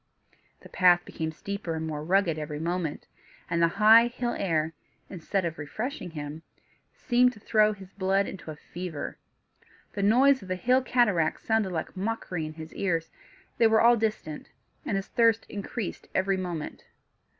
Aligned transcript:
The 0.61 0.69
path 0.69 1.05
became 1.05 1.31
steeper 1.31 1.75
and 1.75 1.85
more 1.85 2.03
rugged 2.03 2.39
every 2.39 2.59
moment; 2.59 3.05
and 3.51 3.61
the 3.61 3.67
high 3.77 4.07
hill 4.07 4.33
air, 4.33 4.73
instead 5.11 5.45
of 5.45 5.59
refreshing 5.59 6.09
him, 6.09 6.41
seemed 6.95 7.33
to 7.33 7.39
throw 7.39 7.71
his 7.73 7.93
blood 7.93 8.25
into 8.27 8.49
a 8.49 8.55
fever. 8.55 9.19
The 9.93 10.01
noise 10.01 10.41
of 10.41 10.47
the 10.47 10.55
hill 10.55 10.81
cataracts 10.81 11.43
sounded 11.43 11.71
like 11.71 11.95
mockery 11.95 12.47
in 12.47 12.53
his 12.53 12.73
ears; 12.73 13.11
they 13.59 13.67
were 13.67 13.79
all 13.79 13.95
distant, 13.95 14.49
and 14.87 14.97
his 14.97 15.05
thirst 15.09 15.45
increased 15.49 16.07
every 16.15 16.35
moment. 16.35 16.85